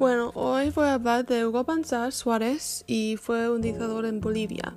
Bueno, 0.00 0.32
hoy 0.34 0.70
voy 0.70 0.86
a 0.86 0.94
hablar 0.94 1.24
de 1.26 1.46
Hugo 1.46 1.62
Banzar 1.64 2.10
Suárez 2.12 2.84
y 2.86 3.18
fue 3.18 3.50
un 3.50 3.60
dictador 3.60 4.06
en 4.06 4.22
Bolivia. 4.22 4.74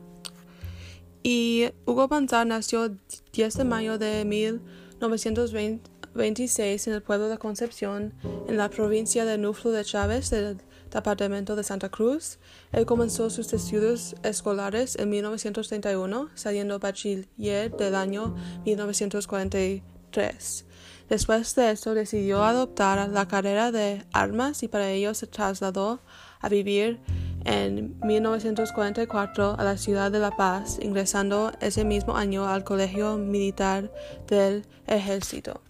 Y 1.23 1.70
Hugo 1.86 2.10
Banzar 2.10 2.46
nació 2.46 2.98
10 3.32 3.55
de 3.55 3.64
mayo 3.64 3.98
de 3.98 4.25
1926 4.25 6.88
en 6.88 6.94
el 6.94 7.02
pueblo 7.02 7.30
de 7.30 7.38
Concepción, 7.38 8.14
en 8.50 8.57
la 8.57 8.70
provincia 8.70 9.23
de 9.23 9.38
Nuflo 9.38 9.71
de 9.71 9.86
Chávez, 9.86 10.30
del 10.30 10.57
departamento 10.91 11.55
de 11.55 11.64
Santa 11.64 11.88
Cruz. 11.88 12.38
Él 12.74 12.86
comenzó 12.86 13.30
sus 13.30 13.54
estudios 13.54 14.18
escolares 14.24 14.98
en 14.98 15.10
1931, 15.10 16.32
saliendo 16.34 16.80
bachiller 16.80 17.71
del 17.78 17.96
año 17.96 18.36
1943. 18.66 20.66
Después 21.10 21.54
de 21.56 21.71
esto 21.71 21.93
decidió 21.93 22.43
adoptar 22.43 23.10
la 23.10 23.28
carrera 23.28 23.71
de 23.71 24.04
armas 24.14 24.64
y 24.64 24.68
para 24.68 24.89
ello 24.89 25.14
se 25.14 25.28
trasladó 25.28 26.00
a 26.39 26.50
vivir 26.50 27.00
en 27.46 27.96
1944 28.02 29.56
a 29.58 29.64
la 29.64 29.78
ciudad 29.78 30.11
de 30.11 30.20
La 30.20 30.32
Paz, 30.32 30.80
ingresando 30.82 31.52
ese 31.60 31.84
mismo 31.84 32.16
año 32.16 32.47
al 32.47 32.64
Colegio 32.64 33.17
Militar 33.17 33.92
del 34.28 34.66
Ejército. 34.88 35.61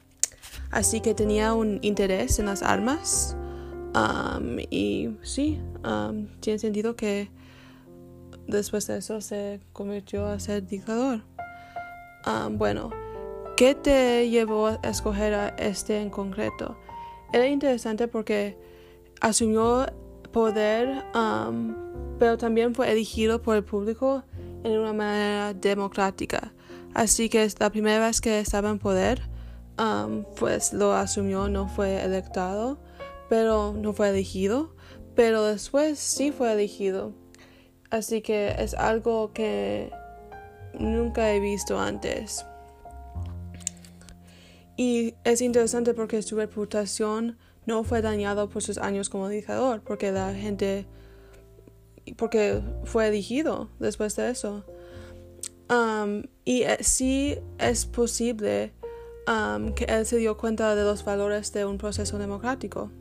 Así 0.71 1.01
que 1.01 1.13
tenía 1.13 1.53
un 1.53 1.79
interés 1.81 2.39
en 2.39 2.47
las 2.47 2.63
armas 2.63 3.35
um, 3.95 4.57
y 4.69 5.17
sí, 5.23 5.59
um, 5.83 6.27
tiene 6.39 6.59
sentido 6.59 6.95
que 6.95 7.29
después 8.47 8.87
de 8.87 8.97
eso 8.97 9.21
se 9.21 9.59
convirtió 9.71 10.27
a 10.27 10.39
ser 10.39 10.65
dictador. 10.65 11.21
Um, 12.25 12.57
bueno, 12.57 12.89
¿Qué 13.55 13.75
te 13.75 14.31
llevó 14.31 14.67
a 14.67 14.79
escoger 14.81 15.35
a 15.35 15.49
este 15.49 16.01
en 16.01 16.09
concreto? 16.09 16.75
Era 17.31 17.45
interesante 17.47 18.07
porque 18.07 18.57
asumió 19.21 19.85
poder, 20.31 21.03
um, 21.13 21.75
pero 22.17 22.35
también 22.39 22.73
fue 22.73 22.91
elegido 22.91 23.43
por 23.43 23.55
el 23.55 23.63
público 23.63 24.23
en 24.63 24.79
una 24.79 24.93
manera 24.93 25.53
democrática. 25.53 26.51
Así 26.95 27.29
que 27.29 27.43
es 27.43 27.59
la 27.59 27.69
primera 27.69 28.03
vez 28.03 28.21
que 28.21 28.39
estaba 28.39 28.71
en 28.71 28.79
poder, 28.79 29.21
um, 29.77 30.23
pues 30.39 30.73
lo 30.73 30.93
asumió, 30.93 31.47
no 31.47 31.67
fue 31.67 32.03
electado, 32.03 32.79
pero 33.29 33.71
no 33.73 33.93
fue 33.93 34.09
elegido, 34.09 34.75
pero 35.13 35.43
después 35.43 35.99
sí 35.99 36.31
fue 36.31 36.53
elegido. 36.53 37.13
Así 37.91 38.23
que 38.23 38.55
es 38.57 38.73
algo 38.73 39.31
que 39.31 39.91
nunca 40.73 41.31
he 41.31 41.39
visto 41.39 41.79
antes. 41.79 42.47
Y 44.75 45.13
es 45.23 45.41
interesante 45.41 45.93
porque 45.93 46.21
su 46.21 46.35
reputación 46.35 47.37
no 47.65 47.83
fue 47.83 48.01
dañada 48.01 48.47
por 48.47 48.61
sus 48.63 48.77
años 48.77 49.09
como 49.09 49.29
dictador, 49.29 49.81
porque 49.81 50.11
la 50.11 50.33
gente, 50.33 50.85
porque 52.17 52.61
fue 52.83 53.07
elegido 53.07 53.69
después 53.79 54.15
de 54.15 54.29
eso. 54.31 54.65
Um, 55.69 56.23
y 56.43 56.63
eh, 56.63 56.77
sí 56.81 57.37
es 57.57 57.85
posible 57.85 58.73
um, 59.27 59.73
que 59.73 59.85
él 59.85 60.05
se 60.05 60.17
dio 60.17 60.37
cuenta 60.37 60.75
de 60.75 60.83
los 60.83 61.05
valores 61.05 61.53
de 61.53 61.65
un 61.65 61.77
proceso 61.77 62.17
democrático. 62.17 62.91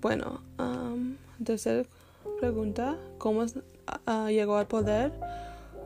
Bueno, 0.00 0.42
um, 0.58 1.16
tercera 1.44 1.84
pregunta, 2.40 2.96
¿cómo 3.18 3.42
uh, 3.42 4.28
llegó 4.28 4.56
al 4.56 4.66
poder? 4.66 5.12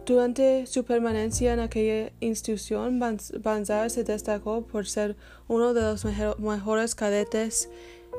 Durante 0.06 0.66
su 0.66 0.84
permanencia 0.84 1.52
en 1.52 1.58
aquella 1.58 2.12
institución, 2.20 3.00
Banzar 3.00 3.90
se 3.90 4.04
destacó 4.04 4.64
por 4.64 4.86
ser 4.86 5.16
uno 5.48 5.74
de 5.74 5.82
los 5.82 6.04
mejores 6.38 6.94
cadetes 6.94 7.68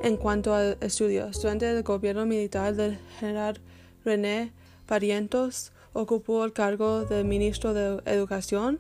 en 0.04 0.18
cuanto 0.18 0.54
a 0.54 0.76
estudios. 0.82 1.42
Durante 1.42 1.72
el 1.72 1.84
gobierno 1.84 2.26
militar 2.26 2.76
del 2.76 3.00
general 3.22 3.62
René 4.04 4.52
Parientos, 4.86 5.72
ocupó 5.94 6.44
el 6.44 6.52
cargo 6.52 7.06
de 7.06 7.24
ministro 7.24 7.74
de 7.74 8.02
Educación 8.06 8.80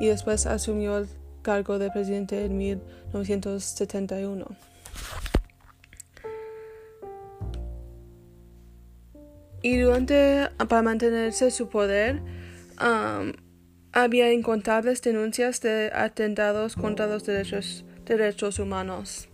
y 0.00 0.08
después 0.08 0.44
asumió 0.44 0.98
el 0.98 1.08
cargo 1.42 1.78
de 1.78 1.92
presidente 1.92 2.44
en 2.44 2.58
1971. 2.58 4.46
Y 9.62 9.78
durante, 9.78 10.48
para 10.68 10.82
mantenerse 10.82 11.52
su 11.52 11.68
poder, 11.68 12.20
había 12.78 14.32
incontables 14.32 15.02
denuncias 15.02 15.60
de 15.60 15.90
atentados 15.92 16.76
contra 16.76 17.06
los 17.06 17.24
derechos, 17.24 17.84
derechos 18.04 18.58
humanos. 18.58 19.28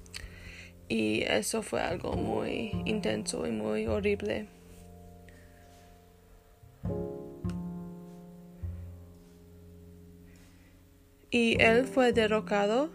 Y 0.88 1.22
eso 1.22 1.62
fue 1.62 1.80
algo 1.80 2.14
muy 2.14 2.72
intenso 2.84 3.46
y 3.46 3.50
muy 3.50 3.86
horrible. 3.86 4.48
Y 11.30 11.60
él 11.60 11.84
fue 11.84 12.12
derrocado 12.12 12.90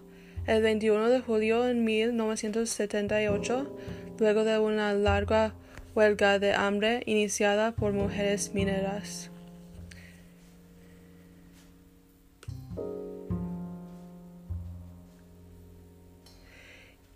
el 0.48 0.62
21 0.62 1.10
de 1.10 1.20
julio 1.20 1.68
en 1.68 1.84
1978, 1.84 3.78
luego 4.18 4.44
de 4.46 4.60
una 4.60 4.94
larga 4.94 5.54
huelga 5.94 6.40
de 6.40 6.54
hambre 6.54 7.04
iniciada 7.06 7.74
por 7.74 7.92
mujeres 7.92 8.54
mineras. 8.54 9.30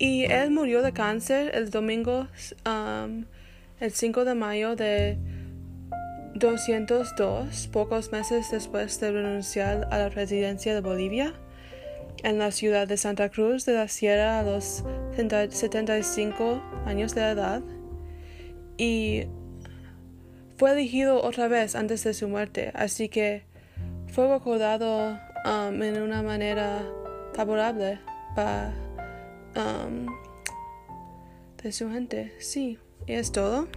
Y 0.04 0.24
él 0.24 0.50
murió 0.50 0.82
de 0.82 0.92
cáncer 0.92 1.52
el 1.54 1.70
domingo, 1.70 2.28
um, 2.66 3.24
el 3.80 3.90
5 3.90 4.26
de 4.26 4.34
mayo 4.34 4.76
de 4.76 5.16
202, 6.34 7.68
pocos 7.68 8.12
meses 8.12 8.50
después 8.50 9.00
de 9.00 9.12
renunciar 9.12 9.88
a 9.90 9.96
la 9.96 10.10
presidencia 10.10 10.74
de 10.74 10.82
Bolivia, 10.82 11.32
en 12.22 12.38
la 12.38 12.50
ciudad 12.50 12.86
de 12.86 12.98
Santa 12.98 13.30
Cruz 13.30 13.64
de 13.64 13.72
la 13.72 13.88
Sierra 13.88 14.40
a 14.40 14.42
los 14.42 14.84
75 15.16 16.62
años 16.84 17.14
de 17.14 17.22
edad. 17.22 17.62
Y 18.76 19.24
fue 20.58 20.72
elegido 20.72 21.22
otra 21.22 21.48
vez 21.48 21.74
antes 21.74 22.04
de 22.04 22.12
su 22.12 22.28
muerte, 22.28 22.72
así 22.74 23.08
que 23.08 23.44
fue 24.08 24.28
recordado 24.28 25.18
um, 25.46 25.82
en 25.82 26.02
una 26.02 26.22
manera 26.22 26.82
favorable 27.32 28.00
para 28.36 28.74
um, 29.56 30.06
de 31.62 31.72
su 31.72 31.90
gente. 31.90 32.34
Sí, 32.38 32.78
y 33.06 33.12
es 33.12 33.32
todo. 33.32 33.68